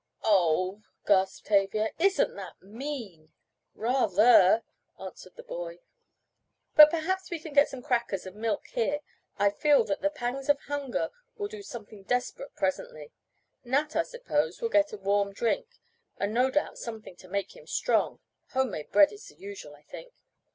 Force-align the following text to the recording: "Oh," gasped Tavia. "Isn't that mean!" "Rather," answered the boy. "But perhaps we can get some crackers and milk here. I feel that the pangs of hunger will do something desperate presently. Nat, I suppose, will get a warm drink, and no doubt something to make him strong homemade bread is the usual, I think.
"Oh," 0.23 0.81
gasped 1.05 1.45
Tavia. 1.45 1.91
"Isn't 1.99 2.35
that 2.35 2.59
mean!" 2.59 3.31
"Rather," 3.75 4.63
answered 4.99 5.35
the 5.35 5.43
boy. 5.43 5.77
"But 6.75 6.89
perhaps 6.89 7.29
we 7.29 7.37
can 7.37 7.53
get 7.53 7.69
some 7.69 7.83
crackers 7.83 8.25
and 8.25 8.35
milk 8.35 8.65
here. 8.65 9.01
I 9.37 9.51
feel 9.51 9.83
that 9.83 10.01
the 10.01 10.09
pangs 10.09 10.49
of 10.49 10.59
hunger 10.61 11.11
will 11.35 11.49
do 11.49 11.61
something 11.61 12.01
desperate 12.01 12.55
presently. 12.55 13.11
Nat, 13.63 13.95
I 13.95 14.01
suppose, 14.01 14.59
will 14.59 14.69
get 14.69 14.91
a 14.91 14.97
warm 14.97 15.33
drink, 15.33 15.67
and 16.17 16.33
no 16.33 16.49
doubt 16.49 16.79
something 16.79 17.15
to 17.17 17.27
make 17.27 17.55
him 17.55 17.67
strong 17.67 18.21
homemade 18.53 18.89
bread 18.91 19.11
is 19.11 19.27
the 19.27 19.35
usual, 19.35 19.75
I 19.75 19.83
think. 19.83 20.13